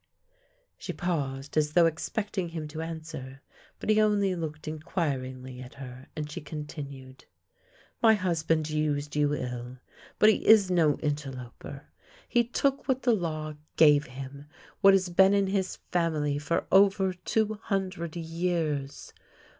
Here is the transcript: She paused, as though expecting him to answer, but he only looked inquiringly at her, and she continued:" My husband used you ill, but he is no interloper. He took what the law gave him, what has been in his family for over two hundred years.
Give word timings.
She 0.79 0.93
paused, 0.93 1.57
as 1.57 1.73
though 1.73 1.85
expecting 1.85 2.49
him 2.49 2.67
to 2.69 2.81
answer, 2.81 3.39
but 3.79 3.91
he 3.91 4.01
only 4.01 4.33
looked 4.33 4.67
inquiringly 4.67 5.61
at 5.61 5.75
her, 5.75 6.07
and 6.15 6.27
she 6.27 6.41
continued:" 6.41 7.25
My 8.01 8.15
husband 8.15 8.67
used 8.71 9.15
you 9.15 9.35
ill, 9.35 9.77
but 10.17 10.29
he 10.31 10.37
is 10.37 10.71
no 10.71 10.97
interloper. 11.03 11.85
He 12.27 12.43
took 12.43 12.87
what 12.87 13.03
the 13.03 13.13
law 13.13 13.53
gave 13.75 14.07
him, 14.07 14.47
what 14.79 14.95
has 14.95 15.07
been 15.09 15.35
in 15.35 15.45
his 15.45 15.75
family 15.91 16.39
for 16.39 16.65
over 16.71 17.13
two 17.13 17.59
hundred 17.65 18.15
years. 18.15 19.13